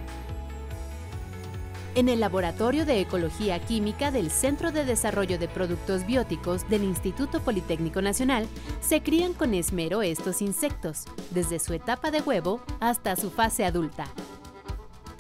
En 1.95 2.09
el 2.09 2.21
Laboratorio 2.21 2.87
de 2.87 3.01
Ecología 3.01 3.61
Química 3.61 4.11
del 4.11 4.31
Centro 4.31 4.73
de 4.73 4.87
Desarrollo 4.87 5.39
de 5.39 5.47
Productos 5.47 6.07
Bióticos 6.07 6.67
del 6.71 6.85
Instituto 6.85 7.41
Politécnico 7.41 8.01
Nacional, 8.01 8.49
se 8.81 9.03
crían 9.03 9.35
con 9.35 9.53
esmero 9.53 10.01
estos 10.01 10.41
insectos, 10.41 11.05
desde 11.33 11.59
su 11.59 11.75
etapa 11.75 12.11
de 12.11 12.23
huevo 12.23 12.63
hasta 12.81 13.15
su 13.15 13.31
fase 13.31 13.67
adulta. 13.67 14.07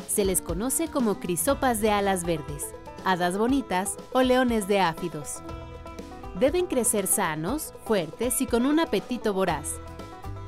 Se 0.08 0.24
les 0.24 0.40
conoce 0.40 0.88
como 0.88 1.20
crisopas 1.20 1.82
de 1.82 1.90
alas 1.90 2.24
verdes, 2.24 2.64
hadas 3.04 3.36
bonitas 3.36 3.98
o 4.12 4.22
leones 4.22 4.66
de 4.66 4.80
áfidos. 4.80 5.42
Deben 6.40 6.64
crecer 6.64 7.06
sanos, 7.06 7.74
fuertes 7.84 8.40
y 8.40 8.46
con 8.46 8.64
un 8.64 8.80
apetito 8.80 9.34
voraz. 9.34 9.74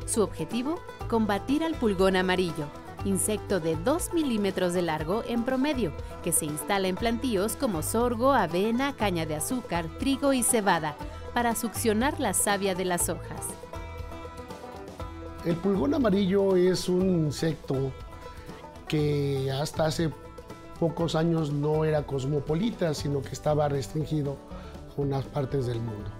Su 0.07 0.23
objetivo, 0.23 0.81
combatir 1.07 1.63
al 1.63 1.75
pulgón 1.75 2.17
amarillo, 2.17 2.67
insecto 3.05 3.61
de 3.61 3.77
2 3.77 4.13
milímetros 4.15 4.73
de 4.73 4.83
largo 4.83 5.23
en 5.27 5.45
promedio, 5.45 5.93
que 6.23 6.33
se 6.33 6.45
instala 6.45 6.89
en 6.89 6.97
plantíos 6.97 7.57
como 7.57 7.83
sorgo, 7.83 8.33
avena, 8.33 8.95
caña 8.97 9.27
de 9.27 9.37
azúcar, 9.37 9.87
trigo 9.99 10.33
y 10.33 10.43
cebada, 10.43 10.97
para 11.33 11.55
succionar 11.55 12.21
la 12.21 12.35
savia 12.35 12.75
de 12.75 12.85
las 12.85 13.09
hojas. 13.09 13.47
El 15.45 15.57
pulgón 15.57 15.95
amarillo 15.95 16.57
es 16.57 16.89
un 16.89 17.03
insecto 17.03 17.93
que 18.89 19.51
hasta 19.53 19.87
hace 19.87 20.11
pocos 20.81 21.15
años 21.15 21.53
no 21.53 21.85
era 21.85 22.07
cosmopolita, 22.07 22.95
sino 22.95 23.21
que 23.23 23.31
estaba 23.31 23.69
restringido 23.69 24.37
a 24.97 25.01
unas 25.01 25.25
partes 25.25 25.67
del 25.67 25.81
mundo. 25.81 26.11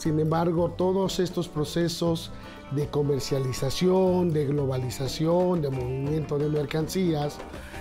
Sin 0.00 0.18
embargo, 0.18 0.70
todos 0.70 1.20
estos 1.20 1.46
procesos 1.46 2.30
de 2.70 2.86
comercialización, 2.86 4.32
de 4.32 4.46
globalización, 4.46 5.60
de 5.60 5.68
movimiento 5.68 6.38
de 6.38 6.48
mercancías, 6.48 7.36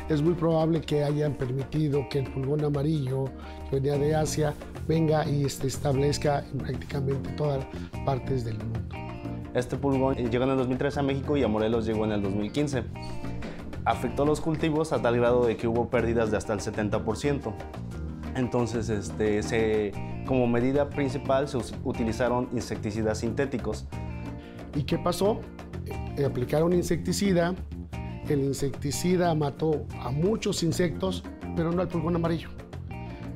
es 0.10 0.22
muy 0.22 0.34
probable 0.34 0.82
que 0.82 1.06
hayan 1.06 1.36
permitido 1.36 2.10
que 2.10 2.20
el 2.20 2.30
pulgón 2.30 2.66
amarillo 2.66 3.24
que 3.70 3.80
venía 3.80 3.98
de 3.98 4.16
Asia 4.16 4.54
venga 4.86 5.26
y 5.30 5.48
se 5.48 5.68
establezca 5.68 6.44
en 6.52 6.58
prácticamente 6.58 7.30
todas 7.38 7.66
partes 8.06 8.44
del 8.44 8.58
mundo. 8.58 8.82
Este 9.54 9.78
pulgón 9.78 10.16
llegó 10.16 10.44
en 10.44 10.50
el 10.50 10.58
2013 10.58 11.00
a 11.00 11.04
México 11.04 11.38
y 11.38 11.44
a 11.44 11.48
Morelos 11.48 11.86
llegó 11.86 12.04
en 12.04 12.12
el 12.12 12.22
2015. 12.22 12.84
Afectó 13.86 14.26
los 14.26 14.42
cultivos 14.42 14.92
a 14.92 15.02
tal 15.02 15.16
grado 15.16 15.46
de 15.46 15.56
que 15.56 15.70
hubo 15.70 15.90
pérdidas 15.90 16.32
de 16.32 16.36
hasta 16.36 16.52
el 16.52 16.60
70%. 16.60 17.54
Entonces, 18.40 18.90
este, 18.90 19.92
como 20.26 20.48
medida 20.48 20.90
principal 20.90 21.48
se 21.48 21.58
utilizaron 21.84 22.50
insecticidas 22.54 23.20
sintéticos 23.20 23.86
¿Y 24.76 24.84
qué 24.84 24.98
pasó? 24.98 25.40
Eh, 26.18 26.26
aplicaron 26.26 26.74
insecticida, 26.74 27.56
el 28.28 28.42
insecticida 28.42 29.34
mató 29.34 29.86
a 30.02 30.12
muchos 30.12 30.64
insectos, 30.64 31.24
pero 31.56 31.72
no 31.72 31.82
al 31.82 31.88
pulgón 31.88 32.16
amarillo. 32.16 32.50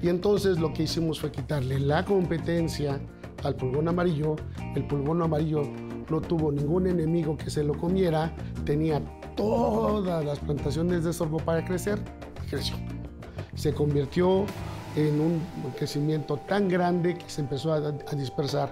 Y 0.01 0.09
entonces 0.09 0.59
lo 0.59 0.73
que 0.73 0.83
hicimos 0.83 1.19
fue 1.19 1.31
quitarle 1.31 1.79
la 1.79 2.05
competencia 2.05 3.01
al 3.43 3.55
pulgón 3.55 3.87
amarillo. 3.87 4.35
El 4.75 4.85
pulgón 4.85 5.21
amarillo 5.21 5.63
no 6.09 6.21
tuvo 6.21 6.51
ningún 6.51 6.87
enemigo 6.87 7.37
que 7.37 7.49
se 7.49 7.63
lo 7.63 7.73
comiera, 7.73 8.35
tenía 8.65 9.01
todas 9.35 10.23
las 10.23 10.39
plantaciones 10.39 11.03
de 11.03 11.13
sorgo 11.13 11.37
para 11.37 11.65
crecer 11.65 11.99
creció. 12.49 12.75
Se 13.55 13.73
convirtió 13.73 14.45
en 14.95 15.19
un 15.19 15.41
crecimiento 15.77 16.38
tan 16.38 16.67
grande 16.69 17.17
que 17.17 17.29
se 17.29 17.41
empezó 17.41 17.73
a, 17.73 17.77
a 17.77 18.15
dispersar. 18.15 18.69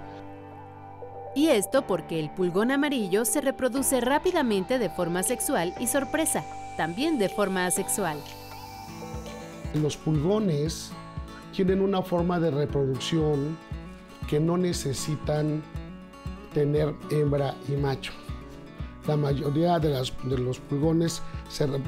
Y 1.35 1.47
esto 1.47 1.87
porque 1.87 2.19
el 2.19 2.29
pulgón 2.29 2.71
amarillo 2.71 3.23
se 3.23 3.41
reproduce 3.41 4.01
rápidamente 4.01 4.79
de 4.79 4.89
forma 4.89 5.23
sexual 5.23 5.73
y 5.79 5.87
sorpresa, 5.87 6.43
también 6.75 7.17
de 7.17 7.29
forma 7.29 7.65
asexual. 7.65 8.17
Los 9.73 9.95
pulgones 9.95 10.91
tienen 11.55 11.81
una 11.81 12.01
forma 12.01 12.39
de 12.39 12.51
reproducción 12.51 13.57
que 14.27 14.39
no 14.39 14.57
necesitan 14.57 15.63
tener 16.53 16.93
hembra 17.09 17.55
y 17.69 17.73
macho. 17.73 18.11
La 19.07 19.17
mayoría 19.17 19.79
de, 19.79 19.89
los 19.89 20.59
pulgones, 20.59 21.21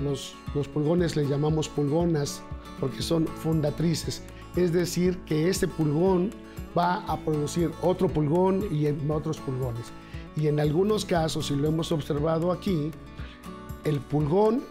los, 0.01 0.67
pulgones 0.67 1.15
les 1.15 1.29
llamamos 1.29 1.69
pulgonas 1.69 2.41
porque 2.79 3.01
son 3.01 3.27
fundatrices, 3.27 4.23
es 4.55 4.73
decir, 4.73 5.19
que 5.19 5.47
este 5.47 5.67
pulgón 5.67 6.31
va 6.75 7.05
a 7.05 7.17
producir 7.17 7.71
otro 7.81 8.07
pulgón 8.07 8.63
y 8.71 8.87
otros 9.11 9.37
pulgones. 9.37 9.91
Y 10.35 10.47
en 10.47 10.59
algunos 10.59 11.05
casos, 11.05 11.47
si 11.47 11.55
lo 11.55 11.67
hemos 11.67 11.91
observado 11.91 12.51
aquí, 12.51 12.91
el 13.83 13.99
pulgón 13.99 14.63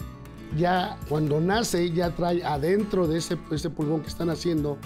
ya 0.57 0.99
cuando 1.09 1.41
nace 1.41 1.91
ya 1.93 2.11
trae 2.11 2.45
adentro 2.45 3.07
de 3.07 3.19
ese, 3.19 3.39
ese 3.51 3.71
pulgón 3.71 4.01
que 4.01 4.09
están 4.09 4.31
haciendo, 4.31 4.79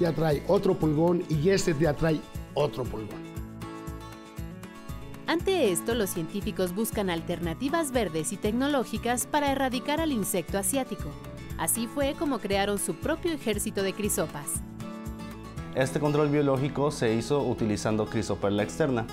ya 0.00 0.12
trae 0.12 0.42
otro 0.48 0.74
pulgón 0.74 1.22
y 1.28 1.48
este 1.48 1.74
ya 1.78 1.94
trae 1.94 2.20
otro 2.54 2.84
pulgón. 2.84 3.33
Ante 5.26 5.72
esto, 5.72 5.94
los 5.94 6.10
científicos 6.10 6.74
buscan 6.74 7.08
alternativas 7.08 7.92
verdes 7.92 8.32
y 8.32 8.36
tecnológicas 8.36 9.26
para 9.26 9.50
erradicar 9.50 10.00
al 10.00 10.12
insecto 10.12 10.58
asiático. 10.58 11.10
Así 11.56 11.86
fue 11.86 12.14
como 12.18 12.40
crearon 12.40 12.78
su 12.78 12.94
propio 12.94 13.32
ejército 13.32 13.82
de 13.82 13.94
crisopas. 13.94 14.62
Este 15.74 15.98
control 15.98 16.28
biológico 16.28 16.90
se 16.90 17.14
hizo 17.14 17.42
utilizando 17.42 18.06
crisoperla 18.06 18.62
externa. 18.62 19.06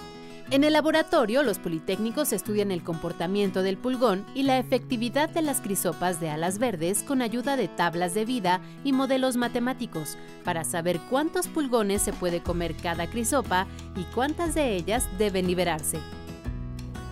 En 0.52 0.66
el 0.66 0.74
laboratorio, 0.74 1.44
los 1.44 1.60
politécnicos 1.60 2.34
estudian 2.34 2.72
el 2.72 2.84
comportamiento 2.84 3.64
del 3.64 3.78
pulgón 3.78 4.26
y 4.36 4.44
la 4.44 4.58
efectividad 4.58 5.30
de 5.30 5.42
las 5.42 5.62
crisopas 5.62 6.20
de 6.20 6.30
alas 6.30 6.60
verdes 6.60 7.04
con 7.04 7.22
ayuda 7.22 7.56
de 7.56 7.70
tablas 7.70 8.14
de 8.14 8.26
vida 8.26 8.60
y 8.84 8.92
modelos 8.92 9.38
matemáticos 9.38 10.18
para 10.44 10.66
saber 10.66 11.00
cuántos 11.10 11.48
pulgones 11.48 12.02
se 12.02 12.12
puede 12.12 12.44
comer 12.44 12.76
cada 12.76 13.10
crisopa 13.10 13.66
y 13.96 14.04
cuántas 14.14 14.54
de 14.54 14.76
ellas 14.76 15.08
deben 15.18 15.48
liberarse. 15.48 16.00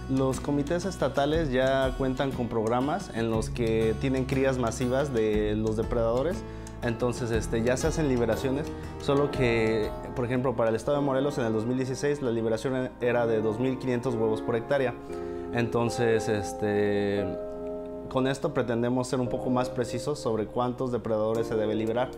Los 0.10 0.42
comités 0.42 0.84
estatales 0.84 1.50
ya 1.50 1.96
cuentan 1.98 2.32
con 2.32 2.50
programas 2.50 3.10
en 3.16 3.32
los 3.32 3.50
que 3.50 3.96
tienen 4.02 4.26
crías 4.26 4.58
masivas 4.58 5.14
de 5.14 5.56
los 5.56 5.78
depredadores 5.78 6.44
entonces 6.82 7.32
este, 7.32 7.62
ya 7.62 7.76
se 7.78 7.88
hacen 7.88 8.08
liberaciones, 8.08 8.68
solo 9.02 9.32
que, 9.32 9.90
por 10.16 10.26
ejemplo, 10.26 10.56
para 10.56 10.70
el 10.70 10.76
estado 10.76 10.98
de 10.98 11.04
Morelos 11.04 11.38
en 11.38 11.46
el 11.46 11.54
2016 11.54 12.22
la 12.22 12.32
liberación 12.32 12.90
era 13.02 13.28
de 13.28 13.44
2.500 13.44 14.14
huevos 14.14 14.42
por 14.42 14.56
hectárea. 14.56 14.94
Entonces, 15.54 16.30
este, 16.30 17.26
con 18.10 18.28
esto 18.28 18.54
pretendemos 18.54 19.08
ser 19.08 19.20
un 19.20 19.30
poco 19.30 19.50
más 19.50 19.70
precisos 19.70 20.20
sobre 20.20 20.46
cuántos 20.46 20.92
depredadores 20.92 21.48
se 21.48 21.56
debe 21.56 21.76
liberar. 21.76 22.12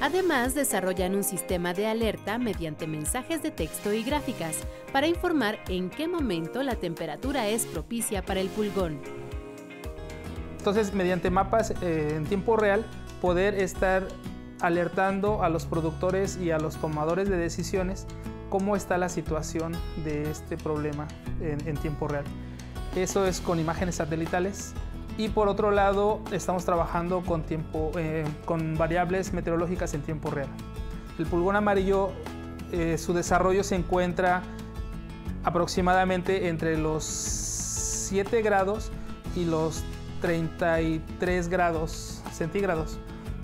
Además, 0.00 0.54
desarrollan 0.54 1.16
un 1.16 1.24
sistema 1.24 1.74
de 1.74 1.88
alerta 1.88 2.38
mediante 2.38 2.86
mensajes 2.86 3.42
de 3.42 3.50
texto 3.50 3.92
y 3.92 4.04
gráficas 4.04 4.58
para 4.92 5.08
informar 5.08 5.58
en 5.68 5.90
qué 5.90 6.06
momento 6.06 6.62
la 6.62 6.76
temperatura 6.76 7.48
es 7.48 7.66
propicia 7.66 8.24
para 8.24 8.40
el 8.40 8.48
pulgón. 8.48 9.00
Entonces, 10.58 10.94
mediante 10.94 11.30
mapas 11.30 11.72
eh, 11.82 12.14
en 12.14 12.24
tiempo 12.26 12.56
real, 12.56 12.84
poder 13.20 13.54
estar 13.54 14.06
alertando 14.60 15.42
a 15.42 15.48
los 15.48 15.66
productores 15.66 16.36
y 16.36 16.50
a 16.50 16.58
los 16.58 16.76
tomadores 16.76 17.28
de 17.28 17.36
decisiones 17.36 18.06
cómo 18.48 18.76
está 18.76 18.98
la 18.98 19.08
situación 19.08 19.76
de 20.04 20.30
este 20.30 20.56
problema 20.56 21.06
en, 21.40 21.76
tiempo 21.76 22.08
real. 22.08 22.24
Eso 22.96 23.26
es 23.26 23.40
con 23.40 23.60
imágenes 23.60 23.96
satelitales 23.96 24.72
y 25.16 25.28
por 25.28 25.48
otro 25.48 25.70
lado 25.70 26.20
estamos 26.32 26.64
trabajando 26.64 27.22
con, 27.22 27.42
tiempo, 27.42 27.92
eh, 27.96 28.24
con 28.44 28.76
variables 28.76 29.32
meteorológicas 29.32 29.94
en 29.94 30.02
tiempo 30.02 30.30
real. 30.30 30.48
El 31.18 31.26
pulgón 31.26 31.56
amarillo, 31.56 32.10
eh, 32.72 32.96
su 32.96 33.12
desarrollo 33.12 33.64
se 33.64 33.74
encuentra 33.74 34.42
aproximadamente 35.44 36.48
entre 36.48 36.78
los 36.78 37.04
7 37.04 38.40
grados 38.42 38.90
y 39.36 39.44
los 39.44 39.84
33 40.20 41.48
grados 41.48 42.22
centígrados. 42.32 42.98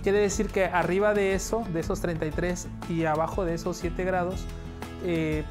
Quiere 0.04 0.18
decir 0.18 0.50
que 0.50 0.66
arriba 0.66 1.14
de 1.14 1.34
eso, 1.34 1.64
de 1.72 1.80
esos 1.80 2.02
33 2.02 2.68
y 2.90 3.06
abajo 3.06 3.46
de 3.46 3.54
esos 3.54 3.78
7 3.78 4.04
grados, 4.04 4.44
eh, 5.02 5.44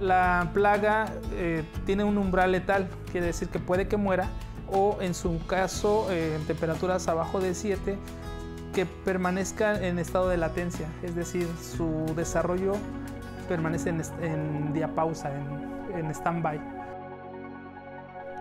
la 0.00 0.50
plaga 0.52 1.06
eh, 1.32 1.64
tiene 1.86 2.04
un 2.04 2.18
umbral 2.18 2.52
letal, 2.52 2.90
quiere 3.10 3.28
decir 3.28 3.48
que 3.48 3.58
puede 3.58 3.88
que 3.88 3.96
muera, 3.96 4.28
o 4.70 4.98
en 5.00 5.14
su 5.14 5.40
caso, 5.46 6.08
eh, 6.10 6.36
en 6.36 6.46
temperaturas 6.46 7.08
abajo 7.08 7.40
de 7.40 7.54
7, 7.54 7.96
que 8.74 8.84
permanezca 8.84 9.82
en 9.82 9.98
estado 9.98 10.28
de 10.28 10.36
latencia, 10.36 10.88
es 11.02 11.14
decir, 11.14 11.48
su 11.58 12.04
desarrollo 12.14 12.74
permanece 13.48 13.88
en, 13.88 14.02
en 14.20 14.74
diapausa, 14.74 15.30
en, 15.34 15.98
en 15.98 16.10
stand-by. 16.10 16.60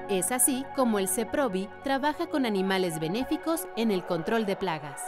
Es 0.09 0.33
así 0.33 0.65
como 0.75 0.99
el 0.99 1.07
CEPROBI 1.07 1.69
trabaja 1.85 2.27
con 2.27 2.45
animales 2.45 2.99
benéficos 2.99 3.69
en 3.77 3.91
el 3.91 4.05
control 4.05 4.45
de 4.45 4.57
plagas. 4.57 5.01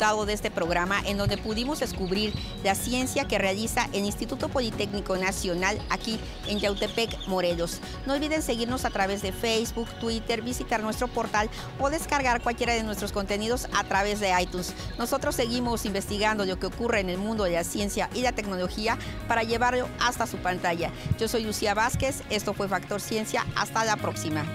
Disfrutado 0.00 0.24
de 0.24 0.32
este 0.32 0.50
programa 0.50 0.98
en 1.04 1.18
donde 1.18 1.36
pudimos 1.36 1.80
descubrir 1.80 2.32
la 2.64 2.74
ciencia 2.74 3.28
que 3.28 3.36
realiza 3.36 3.86
el 3.92 4.06
Instituto 4.06 4.48
Politécnico 4.48 5.14
Nacional 5.18 5.78
aquí 5.90 6.18
en 6.48 6.58
Yautepec, 6.58 7.28
Morelos. 7.28 7.80
No 8.06 8.14
olviden 8.14 8.40
seguirnos 8.40 8.86
a 8.86 8.90
través 8.90 9.20
de 9.20 9.30
Facebook, 9.30 9.90
Twitter, 10.00 10.40
visitar 10.40 10.82
nuestro 10.82 11.06
portal 11.06 11.50
o 11.78 11.90
descargar 11.90 12.40
cualquiera 12.40 12.72
de 12.72 12.82
nuestros 12.82 13.12
contenidos 13.12 13.68
a 13.76 13.84
través 13.84 14.20
de 14.20 14.32
iTunes. 14.40 14.72
Nosotros 14.96 15.34
seguimos 15.34 15.84
investigando 15.84 16.46
lo 16.46 16.58
que 16.58 16.68
ocurre 16.68 17.00
en 17.00 17.10
el 17.10 17.18
mundo 17.18 17.44
de 17.44 17.50
la 17.50 17.64
ciencia 17.64 18.08
y 18.14 18.22
la 18.22 18.32
tecnología 18.32 18.96
para 19.28 19.42
llevarlo 19.42 19.86
hasta 20.00 20.26
su 20.26 20.38
pantalla. 20.38 20.90
Yo 21.18 21.28
soy 21.28 21.44
Lucía 21.44 21.74
Vázquez, 21.74 22.22
esto 22.30 22.54
fue 22.54 22.68
Factor 22.68 23.02
Ciencia, 23.02 23.44
hasta 23.54 23.84
la 23.84 23.96
próxima. 23.96 24.46